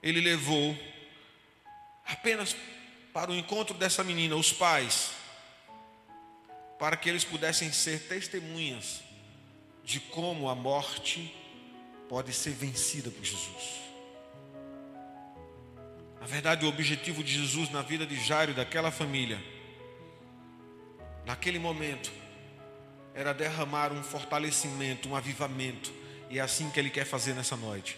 [0.04, 0.78] Ele levou
[2.06, 2.54] apenas
[3.13, 5.20] para o encontro dessa menina os pais
[6.82, 9.04] para que eles pudessem ser testemunhas
[9.84, 11.32] de como a morte
[12.10, 13.82] pode ser vencida por Jesus.
[16.20, 19.39] Na verdade, o objetivo de Jesus na vida de Jairo daquela família,
[21.24, 22.12] naquele momento,
[23.13, 25.94] era derramar um fortalecimento, um avivamento,
[26.32, 27.96] e é assim que ele quer fazer nessa noite.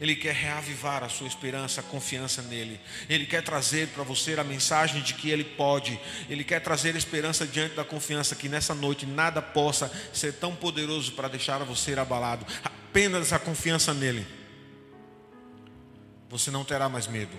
[0.00, 2.80] Ele quer reavivar a sua esperança, a confiança nele.
[3.08, 5.98] Ele quer trazer para você a mensagem de que ele pode.
[6.28, 11.12] Ele quer trazer esperança diante da confiança que nessa noite nada possa ser tão poderoso
[11.12, 12.46] para deixar você abalado.
[12.62, 14.26] Apenas a confiança nele.
[16.28, 17.36] Você não terá mais medo.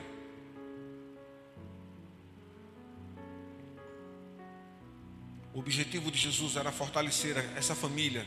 [5.54, 8.26] O objetivo de Jesus era fortalecer essa família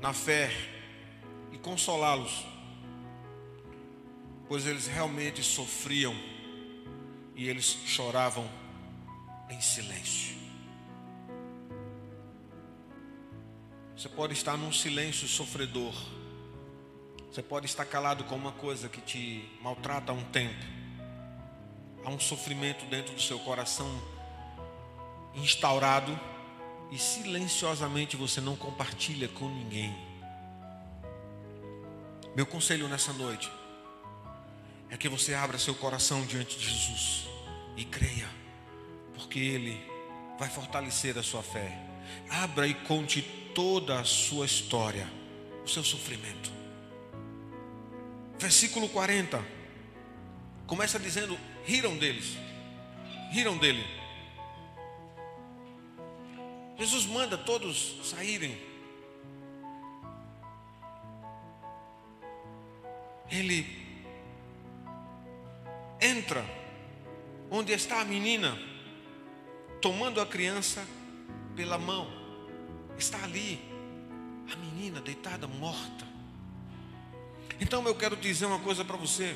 [0.00, 0.50] na fé
[1.52, 2.51] e consolá-los
[4.48, 6.14] pois eles realmente sofriam
[7.34, 8.48] e eles choravam
[9.48, 10.36] em silêncio.
[13.96, 15.94] Você pode estar num silêncio sofredor.
[17.30, 20.64] Você pode estar calado com uma coisa que te maltrata há um tempo.
[22.04, 23.88] Há um sofrimento dentro do seu coração
[25.34, 26.18] instaurado
[26.90, 29.96] e silenciosamente você não compartilha com ninguém.
[32.34, 33.50] Meu conselho nessa noite
[34.92, 37.26] é que você abra seu coração diante de Jesus
[37.78, 38.28] e creia,
[39.14, 39.82] porque Ele
[40.38, 41.78] vai fortalecer a sua fé.
[42.28, 43.22] Abra e conte
[43.54, 45.10] toda a sua história,
[45.64, 46.52] o seu sofrimento.
[48.38, 49.42] Versículo 40
[50.66, 52.36] começa dizendo: riram deles,
[53.30, 53.82] riram dele.
[56.76, 58.60] Jesus manda todos saírem.
[63.30, 63.81] Ele
[66.12, 66.44] entra
[67.50, 68.58] onde está a menina,
[69.80, 70.86] tomando a criança
[71.56, 72.06] pela mão.
[72.98, 73.60] Está ali,
[74.52, 76.06] a menina deitada, morta.
[77.60, 79.34] Então eu quero dizer uma coisa para você.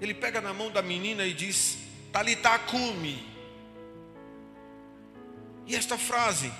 [0.00, 1.78] Ele pega na mão da menina e diz:
[2.12, 3.34] Talitacume.
[5.66, 6.52] E esta frase,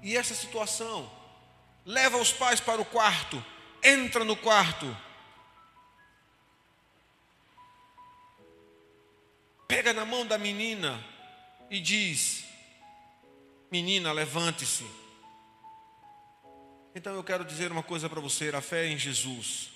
[0.00, 1.10] e essa situação,
[1.84, 3.44] leva os pais para o quarto,
[3.82, 4.96] entra no quarto
[9.72, 11.02] pega na mão da menina
[11.70, 12.44] e diz:
[13.70, 14.84] Menina, levante-se.
[16.94, 19.70] Então eu quero dizer uma coisa para você: a fé em Jesus.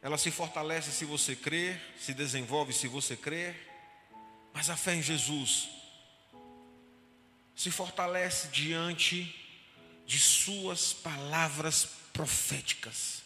[0.00, 3.54] Ela se fortalece se você crer, se desenvolve se você crer,
[4.54, 5.68] mas a fé em Jesus
[7.54, 9.34] se fortalece diante
[10.06, 13.17] de Suas palavras proféticas.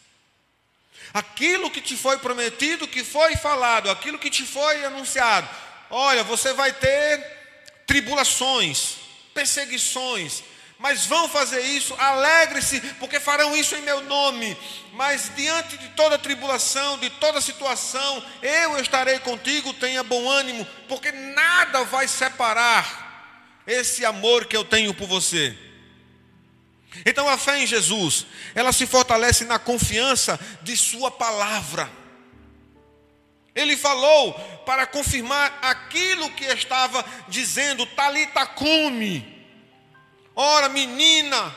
[1.13, 5.49] Aquilo que te foi prometido, que foi falado, aquilo que te foi anunciado.
[5.89, 7.23] Olha, você vai ter
[7.85, 8.95] tribulações,
[9.33, 10.43] perseguições,
[10.83, 14.57] mas vão fazer isso, alegre-se, porque farão isso em meu nome.
[14.93, 21.11] Mas diante de toda tribulação, de toda situação, eu estarei contigo, tenha bom ânimo, porque
[21.11, 25.57] nada vai separar esse amor que eu tenho por você.
[27.05, 31.89] Então a fé em Jesus, ela se fortalece na confiança de Sua palavra.
[33.55, 34.33] Ele falou
[34.65, 39.33] para confirmar aquilo que estava dizendo, Talita cume
[40.35, 41.55] Ora, menina,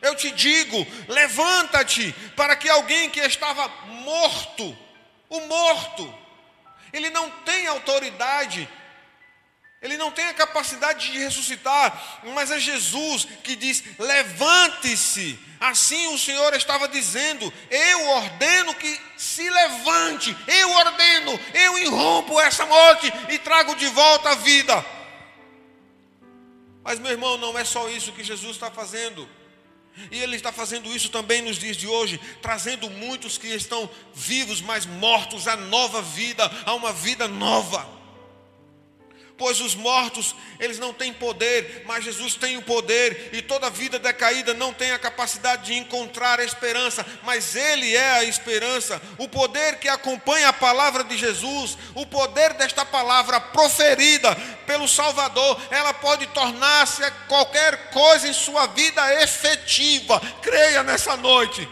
[0.00, 4.76] eu te digo, levanta-te, para que alguém que estava morto,
[5.30, 6.14] o morto,
[6.92, 8.68] ele não tem autoridade,
[9.82, 15.36] ele não tem a capacidade de ressuscitar, mas é Jesus que diz: levante-se.
[15.58, 22.64] Assim o Senhor estava dizendo: eu ordeno que se levante, eu ordeno, eu irrompo essa
[22.64, 24.86] morte e trago de volta a vida.
[26.84, 29.28] Mas, meu irmão, não é só isso que Jesus está fazendo.
[30.10, 34.60] E Ele está fazendo isso também nos dias de hoje, trazendo muitos que estão vivos,
[34.60, 38.01] mas mortos, a nova vida, a uma vida nova
[39.42, 43.98] pois os mortos, eles não têm poder, mas Jesus tem o poder, e toda vida
[43.98, 49.02] decaída não tem a capacidade de encontrar a esperança, mas Ele é a esperança.
[49.18, 54.32] O poder que acompanha a palavra de Jesus, o poder desta palavra proferida
[54.64, 60.22] pelo Salvador, ela pode tornar-se qualquer coisa em sua vida efetiva.
[60.40, 61.68] Creia nessa noite.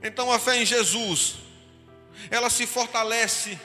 [0.00, 1.34] Então a fé em Jesus,
[2.30, 3.58] ela se fortalece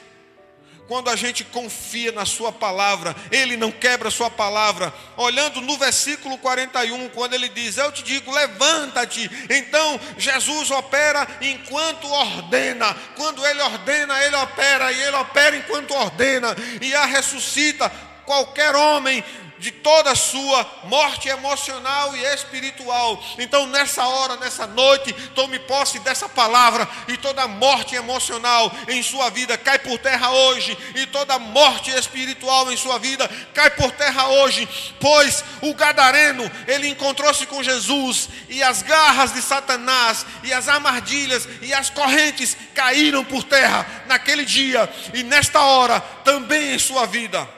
[0.88, 4.92] quando a gente confia na Sua palavra, Ele não quebra a Sua palavra.
[5.16, 9.30] Olhando no versículo 41, quando Ele diz: Eu te digo, levanta-te.
[9.50, 12.94] Então Jesus opera enquanto ordena.
[13.16, 14.92] Quando Ele ordena, Ele opera.
[14.92, 16.54] E Ele opera enquanto ordena.
[16.80, 17.90] E a ressuscita
[18.24, 19.24] qualquer homem
[19.58, 23.22] de toda a sua morte emocional e espiritual.
[23.38, 29.30] Então, nessa hora, nessa noite, tome posse dessa palavra e toda morte emocional em sua
[29.30, 34.28] vida cai por terra hoje, e toda morte espiritual em sua vida cai por terra
[34.28, 34.68] hoje,
[35.00, 41.48] pois o gadareno, ele encontrou-se com Jesus e as garras de Satanás e as armadilhas
[41.62, 47.55] e as correntes caíram por terra naquele dia e nesta hora também em sua vida.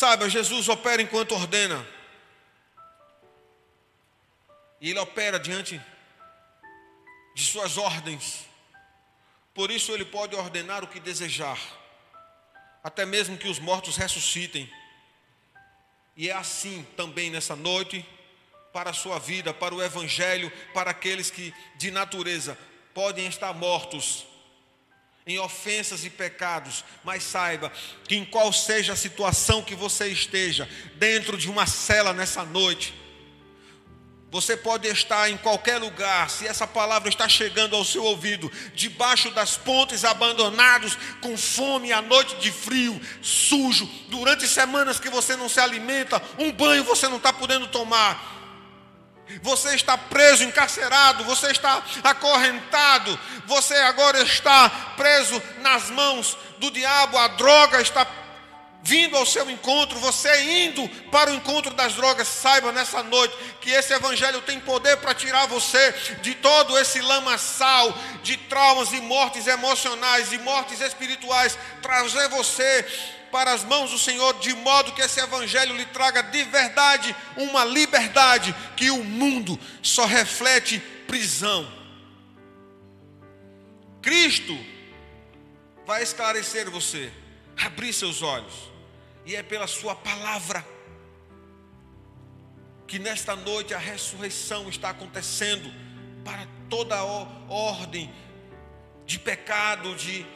[0.00, 1.86] Saiba, Jesus opera enquanto ordena.
[4.80, 5.78] E Ele opera diante
[7.34, 8.46] de Suas ordens.
[9.52, 11.58] Por isso Ele pode ordenar o que desejar,
[12.82, 14.72] até mesmo que os mortos ressuscitem.
[16.16, 18.02] E é assim também nessa noite,
[18.72, 22.56] para a sua vida, para o Evangelho, para aqueles que de natureza
[22.94, 24.29] podem estar mortos
[25.26, 27.70] em ofensas e pecados, mas saiba
[28.04, 32.94] que em qual seja a situação que você esteja, dentro de uma cela nessa noite,
[34.30, 39.30] você pode estar em qualquer lugar, se essa palavra está chegando ao seu ouvido, debaixo
[39.32, 45.48] das pontes abandonados, com fome, à noite de frio, sujo, durante semanas que você não
[45.48, 48.39] se alimenta, um banho você não está podendo tomar
[49.42, 57.16] você está preso, encarcerado, você está acorrentado, você agora está preso nas mãos do diabo,
[57.16, 58.06] a droga está
[58.82, 63.70] vindo ao seu encontro, você indo para o encontro das drogas, saiba nessa noite que
[63.70, 69.46] esse evangelho tem poder para tirar você de todo esse lamaçal de traumas e mortes
[69.46, 72.86] emocionais e mortes espirituais, trazer você
[73.30, 77.64] para as mãos do Senhor, de modo que esse Evangelho lhe traga de verdade uma
[77.64, 81.70] liberdade que o mundo só reflete prisão.
[84.02, 84.58] Cristo
[85.86, 87.12] vai esclarecer você,
[87.56, 88.69] abrir seus olhos,
[89.24, 90.64] e é pela Sua palavra
[92.86, 95.72] que nesta noite a ressurreição está acontecendo
[96.24, 97.04] para toda a
[97.48, 98.12] ordem
[99.06, 100.26] de pecado, de,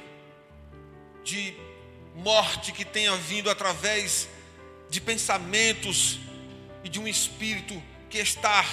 [1.24, 1.54] de
[2.14, 4.28] morte que tenha vindo através
[4.88, 6.20] de pensamentos
[6.84, 8.64] e de um espírito que está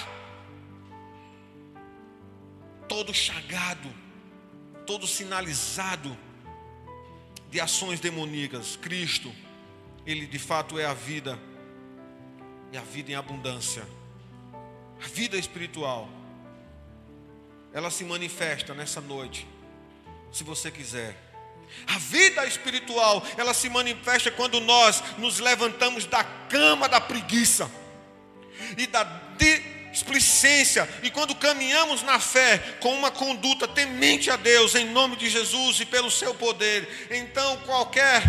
[2.87, 3.91] todo chagado,
[4.85, 6.15] todo sinalizado
[7.49, 8.75] de ações demoníacas.
[8.75, 9.33] Cristo,
[10.05, 11.37] Ele de fato é a vida,
[12.71, 13.87] e a vida em abundância.
[15.03, 16.07] A vida espiritual,
[17.73, 19.47] ela se manifesta nessa noite,
[20.31, 21.15] se você quiser.
[21.87, 27.71] A vida espiritual, ela se manifesta quando nós nos levantamos da cama da preguiça
[28.77, 29.03] e da
[29.91, 35.29] displicência e quando caminhamos na fé com uma conduta temente a Deus, em nome de
[35.29, 38.23] Jesus e pelo seu poder, então qualquer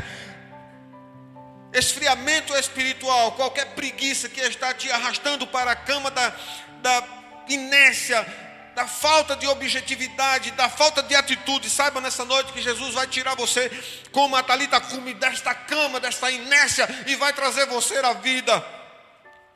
[1.72, 6.34] esfriamento espiritual, qualquer preguiça que está te arrastando para a cama da,
[6.82, 7.04] da
[7.48, 8.24] inércia,
[8.74, 13.34] da falta de objetividade, da falta de atitude, saiba nessa noite que Jesus vai tirar
[13.34, 13.70] você
[14.10, 18.81] como a Talita cume desta cama, desta inércia e vai trazer você à vida.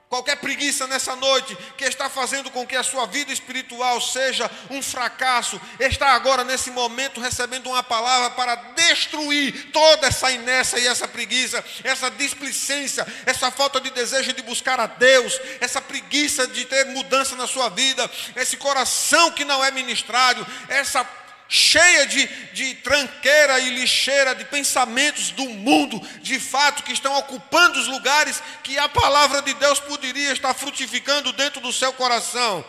[0.08, 4.80] Qualquer preguiça nessa noite que está fazendo com que a sua vida espiritual seja um
[4.80, 11.08] fracasso, está agora nesse momento recebendo uma palavra para destruir toda essa inércia e essa
[11.08, 16.86] preguiça, essa displicência, essa falta de desejo de buscar a Deus, essa preguiça de ter
[16.86, 21.04] mudança na sua vida, esse coração que não é ministrado, essa
[21.48, 27.78] cheia de, de tranqueira e lixeira de pensamentos do mundo, de fato, que estão ocupando
[27.78, 32.64] os lugares que a palavra de Deus poderia estar frutificando dentro do seu coração.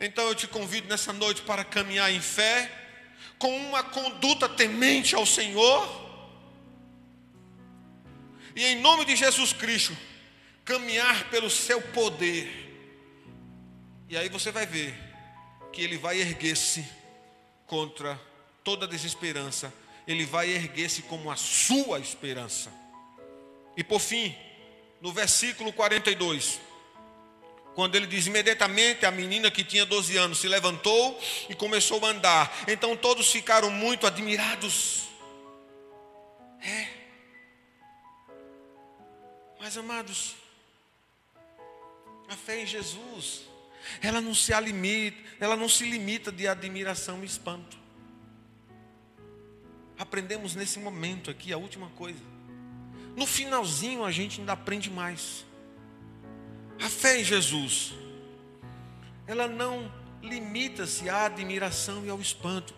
[0.00, 2.70] Então eu te convido nessa noite para caminhar em fé,
[3.38, 6.02] com uma conduta temente ao Senhor,
[8.56, 9.96] e em nome de Jesus Cristo,
[10.64, 12.62] caminhar pelo seu poder.
[14.08, 14.94] E aí você vai ver
[15.72, 16.84] que ele vai erguer-se
[17.74, 18.20] contra
[18.62, 19.74] toda desesperança,
[20.06, 22.72] ele vai erguer-se como a sua esperança.
[23.76, 24.32] E por fim,
[25.00, 26.60] no versículo 42,
[27.74, 32.10] quando ele diz: imediatamente a menina que tinha 12 anos se levantou e começou a
[32.10, 32.64] andar.
[32.68, 35.08] Então todos ficaram muito admirados.
[36.62, 36.86] É.
[39.58, 40.36] Mas amados,
[42.28, 43.53] a fé em Jesus
[44.00, 47.76] ela não se limita, ela não se limita de admiração e espanto.
[49.98, 52.20] Aprendemos nesse momento aqui a última coisa.
[53.16, 55.44] No finalzinho a gente ainda aprende mais.
[56.82, 57.94] A fé em Jesus,
[59.26, 62.74] ela não limita-se à admiração e ao espanto,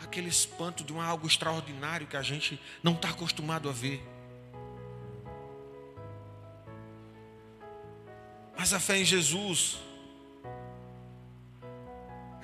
[0.00, 4.02] aquele espanto de um algo extraordinário que a gente não está acostumado a ver.
[8.58, 9.78] Mas a fé em Jesus,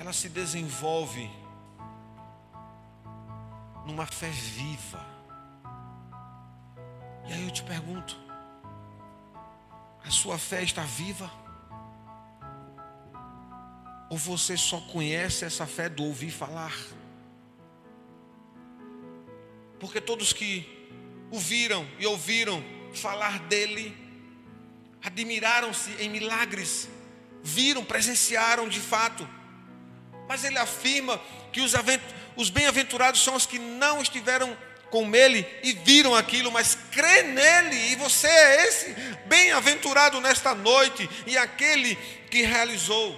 [0.03, 1.31] ela se desenvolve
[3.87, 5.07] numa fé viva.
[7.29, 8.19] E aí eu te pergunto:
[10.05, 11.31] a sua fé está viva?
[14.11, 16.77] Ou você só conhece essa fé do ouvir falar?
[19.79, 20.67] Porque todos que
[21.31, 22.61] o viram e ouviram
[22.93, 23.97] falar dele,
[25.01, 26.89] admiraram-se em milagres,
[27.41, 29.42] viram, presenciaram de fato
[30.29, 31.21] mas ele afirma
[31.53, 31.73] que os,
[32.37, 34.57] os bem-aventurados são os que não estiveram
[34.91, 38.95] com ele e viram aquilo, mas crê nele, e você é esse
[39.27, 41.97] bem-aventurado nesta noite e aquele
[42.31, 43.17] que realizou.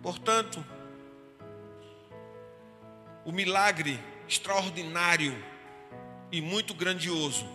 [0.00, 0.64] Portanto,
[3.24, 3.98] o milagre
[4.28, 5.36] extraordinário
[6.30, 7.46] e muito grandioso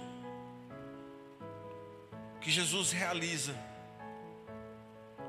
[2.41, 3.55] que Jesus realiza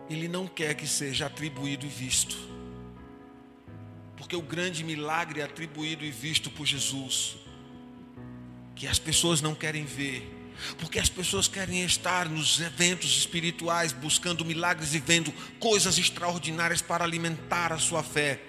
[0.09, 2.37] ele não quer que seja atribuído e visto.
[4.17, 7.37] Porque o grande milagre é atribuído e visto por Jesus,
[8.75, 10.33] que as pessoas não querem ver,
[10.79, 17.05] porque as pessoas querem estar nos eventos espirituais, buscando milagres e vendo coisas extraordinárias para
[17.05, 18.41] alimentar a sua fé.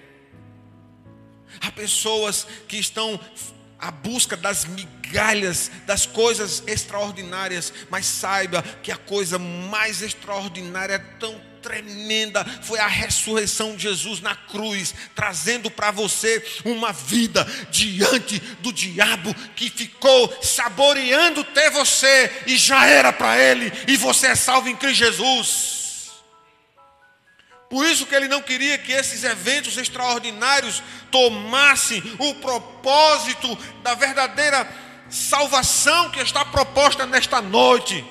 [1.60, 3.20] Há pessoas que estão
[3.78, 10.98] à busca das migalhas, das coisas extraordinárias, mas saiba que a coisa mais extraordinária é
[10.98, 18.38] tão tremenda foi a ressurreição de Jesus na cruz, trazendo para você uma vida diante
[18.60, 24.34] do diabo que ficou saboreando ter você e já era para ele, e você é
[24.34, 25.78] salvo em Cristo Jesus.
[27.68, 34.66] Por isso que ele não queria que esses eventos extraordinários tomassem o propósito da verdadeira
[35.10, 38.04] salvação que está proposta nesta noite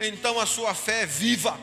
[0.00, 1.58] então a sua fé é viva.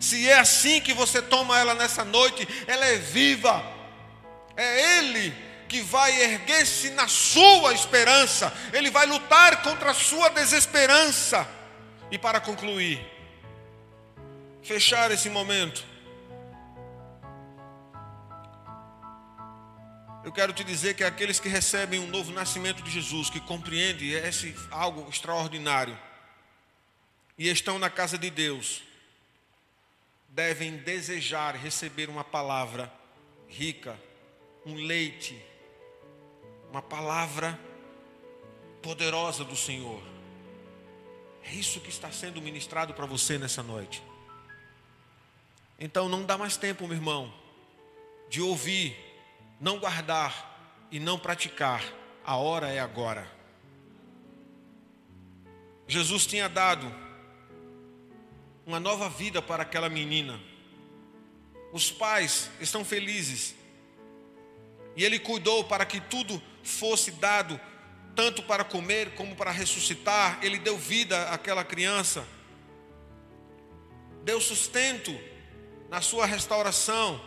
[0.00, 3.64] Se é assim que você toma ela nessa noite, ela é viva.
[4.56, 5.32] É Ele
[5.68, 11.48] que vai erguer-se na sua esperança, Ele vai lutar contra a sua desesperança.
[12.10, 13.00] E para concluir,
[14.62, 15.82] fechar esse momento,
[20.24, 24.10] eu quero te dizer que aqueles que recebem um novo nascimento de Jesus, que compreendem
[24.10, 25.98] esse algo extraordinário,
[27.42, 28.84] e estão na casa de Deus,
[30.28, 32.88] devem desejar receber uma palavra
[33.48, 33.98] rica,
[34.64, 35.44] um leite,
[36.70, 37.58] uma palavra
[38.80, 40.00] poderosa do Senhor.
[41.42, 44.00] É isso que está sendo ministrado para você nessa noite.
[45.80, 47.34] Então não dá mais tempo, meu irmão,
[48.28, 48.96] de ouvir,
[49.60, 51.82] não guardar e não praticar.
[52.24, 53.28] A hora é agora.
[55.88, 57.01] Jesus tinha dado
[58.66, 60.40] uma nova vida para aquela menina.
[61.72, 63.54] Os pais estão felizes.
[64.94, 67.58] E ele cuidou para que tudo fosse dado,
[68.14, 70.38] tanto para comer como para ressuscitar.
[70.42, 72.26] Ele deu vida àquela criança.
[74.22, 75.18] Deu sustento
[75.88, 77.20] na sua restauração.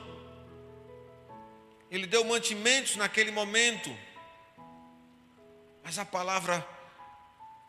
[1.90, 3.96] Ele deu mantimentos naquele momento.
[5.84, 6.68] Mas a palavra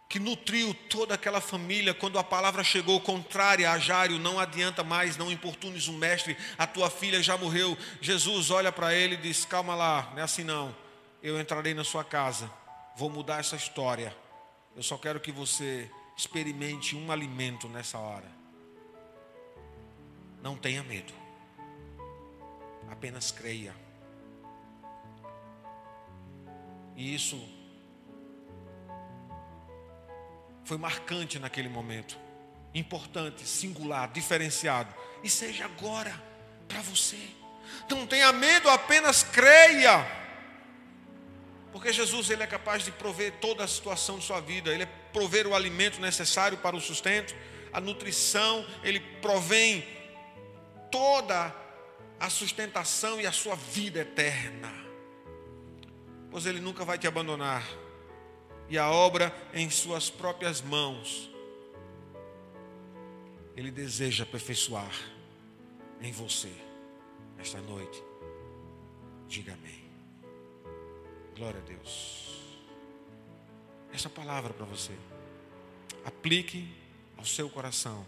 [0.09, 5.17] que nutriu toda aquela família, quando a palavra chegou contrária a Jário, não adianta mais,
[5.17, 7.77] não importunes o mestre, a tua filha já morreu.
[8.01, 10.75] Jesus olha para ele e diz: Calma lá, não é assim não.
[11.23, 12.51] Eu entrarei na sua casa,
[12.97, 14.17] vou mudar essa história.
[14.77, 18.31] Eu só quero que você experimente um alimento nessa hora.
[20.41, 21.13] Não tenha medo,
[22.89, 23.75] apenas creia.
[26.95, 27.56] E isso
[30.67, 32.19] foi marcante naquele momento.
[32.75, 34.93] Importante, singular, diferenciado.
[35.23, 36.13] E seja agora
[36.69, 37.19] para você.
[37.89, 40.05] Não tenha medo, apenas creia.
[41.71, 44.75] Porque Jesus ele é capaz de prover toda a situação de sua vida.
[44.75, 47.35] Ele é prover o alimento necessário para o sustento,
[47.73, 49.87] a nutrição, ele provém
[50.91, 51.55] toda
[52.19, 54.73] a sustentação e a sua vida eterna.
[56.29, 57.63] Pois ele nunca vai te abandonar
[58.69, 61.31] e a obra em suas próprias mãos.
[63.57, 64.95] Ele deseja aperfeiçoar
[66.01, 66.53] em você
[67.39, 68.03] esta noite.
[69.29, 69.85] Diga amém.
[71.35, 72.41] Glória a Deus.
[73.93, 74.93] Essa palavra para você.
[76.05, 76.69] Aplique
[77.17, 78.07] ao seu coração